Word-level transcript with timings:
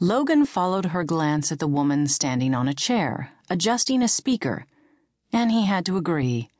Logan 0.00 0.46
followed 0.46 0.86
her 0.86 1.02
glance 1.02 1.50
at 1.50 1.58
the 1.58 1.66
woman 1.66 2.06
standing 2.06 2.54
on 2.54 2.68
a 2.68 2.74
chair, 2.74 3.32
adjusting 3.50 4.00
a 4.00 4.06
speaker, 4.06 4.64
and 5.32 5.50
he 5.50 5.66
had 5.66 5.84
to 5.86 5.96
agree. 5.96 6.50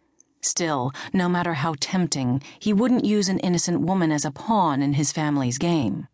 Still, 0.41 0.91
no 1.13 1.29
matter 1.29 1.55
how 1.55 1.77
tempting, 1.79 2.43
he 2.59 2.73
wouldn't 2.73 3.05
use 3.05 3.29
an 3.29 3.39
innocent 3.39 3.81
woman 3.81 4.11
as 4.11 4.25
a 4.25 4.33
pawn 4.33 4.83
in 4.83 4.95
his 4.95 5.13
family's 5.13 5.57
game. 5.57 6.09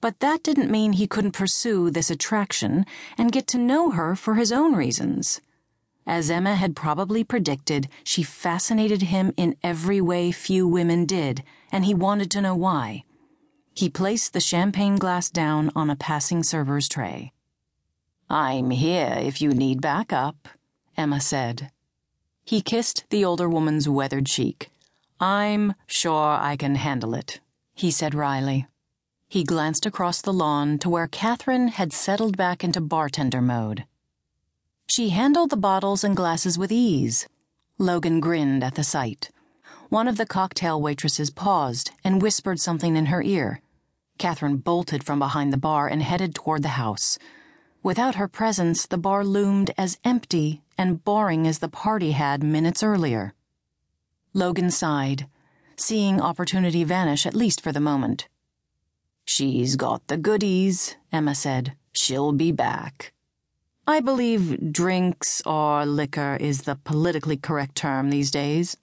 But 0.00 0.20
that 0.20 0.42
didn't 0.42 0.70
mean 0.70 0.94
he 0.94 1.06
couldn't 1.06 1.32
pursue 1.32 1.90
this 1.90 2.10
attraction 2.10 2.86
and 3.18 3.30
get 3.30 3.46
to 3.48 3.58
know 3.58 3.90
her 3.90 4.16
for 4.16 4.36
his 4.36 4.52
own 4.52 4.74
reasons. 4.74 5.42
As 6.06 6.30
Emma 6.30 6.54
had 6.54 6.74
probably 6.74 7.24
predicted, 7.24 7.88
she 8.04 8.22
fascinated 8.22 9.02
him 9.02 9.34
in 9.36 9.54
every 9.62 10.00
way 10.00 10.32
few 10.32 10.66
women 10.66 11.04
did, 11.04 11.42
and 11.70 11.84
he 11.84 11.92
wanted 11.92 12.30
to 12.30 12.40
know 12.40 12.54
why. 12.54 13.04
He 13.74 13.88
placed 13.88 14.32
the 14.32 14.40
champagne 14.40 14.96
glass 14.96 15.30
down 15.30 15.70
on 15.74 15.88
a 15.88 15.96
passing 15.96 16.42
server's 16.42 16.88
tray. 16.88 17.32
I'm 18.28 18.70
here 18.70 19.16
if 19.18 19.40
you 19.40 19.54
need 19.54 19.80
backup, 19.80 20.48
Emma 20.96 21.20
said. 21.20 21.70
He 22.44 22.60
kissed 22.60 23.04
the 23.10 23.24
older 23.24 23.48
woman's 23.48 23.88
weathered 23.88 24.26
cheek. 24.26 24.70
I'm 25.20 25.74
sure 25.86 26.36
I 26.40 26.56
can 26.56 26.74
handle 26.74 27.14
it, 27.14 27.40
he 27.74 27.90
said 27.90 28.14
wryly. 28.14 28.66
He 29.28 29.44
glanced 29.44 29.86
across 29.86 30.20
the 30.20 30.32
lawn 30.32 30.78
to 30.78 30.90
where 30.90 31.06
Catherine 31.06 31.68
had 31.68 31.92
settled 31.92 32.36
back 32.36 32.62
into 32.62 32.80
bartender 32.80 33.40
mode. 33.40 33.84
She 34.86 35.08
handled 35.08 35.50
the 35.50 35.56
bottles 35.56 36.04
and 36.04 36.14
glasses 36.14 36.58
with 36.58 36.70
ease. 36.70 37.26
Logan 37.78 38.20
grinned 38.20 38.62
at 38.62 38.74
the 38.74 38.84
sight. 38.84 39.30
One 39.92 40.08
of 40.08 40.16
the 40.16 40.24
cocktail 40.24 40.80
waitresses 40.80 41.28
paused 41.28 41.90
and 42.02 42.22
whispered 42.22 42.58
something 42.58 42.96
in 42.96 43.12
her 43.12 43.22
ear. 43.22 43.60
Catherine 44.16 44.56
bolted 44.56 45.04
from 45.04 45.18
behind 45.18 45.52
the 45.52 45.58
bar 45.58 45.86
and 45.86 46.02
headed 46.02 46.34
toward 46.34 46.62
the 46.62 46.80
house. 46.80 47.18
Without 47.82 48.14
her 48.14 48.26
presence, 48.26 48.86
the 48.86 48.96
bar 48.96 49.22
loomed 49.22 49.70
as 49.76 49.98
empty 50.02 50.62
and 50.78 51.04
boring 51.04 51.46
as 51.46 51.58
the 51.58 51.68
party 51.68 52.12
had 52.12 52.42
minutes 52.42 52.82
earlier. 52.82 53.34
Logan 54.32 54.70
sighed, 54.70 55.26
seeing 55.76 56.22
opportunity 56.22 56.84
vanish 56.84 57.26
at 57.26 57.34
least 57.34 57.60
for 57.60 57.70
the 57.70 57.78
moment. 57.78 58.28
She's 59.26 59.76
got 59.76 60.06
the 60.06 60.16
goodies, 60.16 60.96
Emma 61.12 61.34
said. 61.34 61.74
She'll 61.92 62.32
be 62.32 62.50
back. 62.50 63.12
I 63.86 64.00
believe 64.00 64.72
drinks 64.72 65.42
or 65.44 65.84
liquor 65.84 66.38
is 66.40 66.62
the 66.62 66.76
politically 66.76 67.36
correct 67.36 67.74
term 67.74 68.08
these 68.08 68.30
days. 68.30 68.78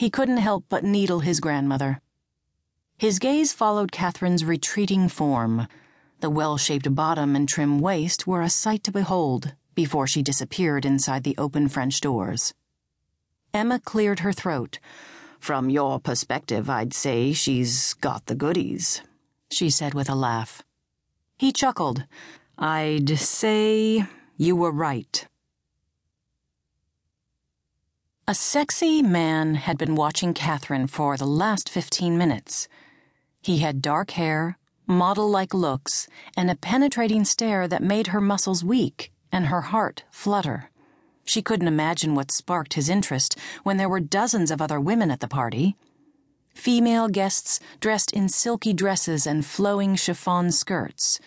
He 0.00 0.08
couldn't 0.08 0.38
help 0.38 0.64
but 0.70 0.82
needle 0.82 1.20
his 1.20 1.40
grandmother. 1.40 2.00
His 2.96 3.18
gaze 3.18 3.52
followed 3.52 3.92
Catherine's 3.92 4.46
retreating 4.46 5.10
form. 5.10 5.68
The 6.20 6.30
well 6.30 6.56
shaped 6.56 6.94
bottom 6.94 7.36
and 7.36 7.46
trim 7.46 7.80
waist 7.80 8.26
were 8.26 8.40
a 8.40 8.48
sight 8.48 8.82
to 8.84 8.92
behold 8.92 9.52
before 9.74 10.06
she 10.06 10.22
disappeared 10.22 10.86
inside 10.86 11.22
the 11.22 11.34
open 11.36 11.68
French 11.68 12.00
doors. 12.00 12.54
Emma 13.52 13.78
cleared 13.78 14.20
her 14.20 14.32
throat. 14.32 14.78
From 15.38 15.68
your 15.68 16.00
perspective, 16.00 16.70
I'd 16.70 16.94
say 16.94 17.34
she's 17.34 17.92
got 17.92 18.24
the 18.24 18.34
goodies, 18.34 19.02
she 19.50 19.68
said 19.68 19.92
with 19.92 20.08
a 20.08 20.14
laugh. 20.14 20.62
He 21.36 21.52
chuckled. 21.52 22.06
I'd 22.56 23.18
say 23.18 24.06
you 24.38 24.56
were 24.56 24.72
right. 24.72 25.26
A 28.30 28.34
sexy 28.34 29.02
man 29.02 29.56
had 29.56 29.76
been 29.76 29.96
watching 29.96 30.34
Catherine 30.34 30.86
for 30.86 31.16
the 31.16 31.26
last 31.26 31.68
15 31.68 32.16
minutes. 32.16 32.68
He 33.42 33.58
had 33.58 33.82
dark 33.82 34.12
hair, 34.12 34.56
model 34.86 35.28
like 35.28 35.52
looks, 35.52 36.06
and 36.36 36.48
a 36.48 36.54
penetrating 36.54 37.24
stare 37.24 37.66
that 37.66 37.82
made 37.82 38.06
her 38.14 38.20
muscles 38.20 38.62
weak 38.62 39.10
and 39.32 39.46
her 39.46 39.62
heart 39.72 40.04
flutter. 40.12 40.70
She 41.24 41.42
couldn't 41.42 41.66
imagine 41.66 42.14
what 42.14 42.30
sparked 42.30 42.74
his 42.74 42.88
interest 42.88 43.36
when 43.64 43.78
there 43.78 43.88
were 43.88 43.98
dozens 43.98 44.52
of 44.52 44.62
other 44.62 44.78
women 44.78 45.10
at 45.10 45.18
the 45.18 45.34
party. 45.40 45.74
Female 46.54 47.08
guests 47.08 47.58
dressed 47.80 48.12
in 48.12 48.28
silky 48.28 48.72
dresses 48.72 49.26
and 49.26 49.44
flowing 49.44 49.96
chiffon 49.96 50.52
skirts. 50.52 51.18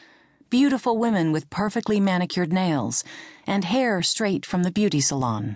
Beautiful 0.50 0.98
women 0.98 1.34
with 1.34 1.50
perfectly 1.50 2.00
manicured 2.00 2.54
nails 2.54 3.04
and 3.46 3.66
hair 3.66 4.02
straight 4.02 4.46
from 4.46 4.64
the 4.64 4.72
beauty 4.72 5.02
salon. 5.02 5.52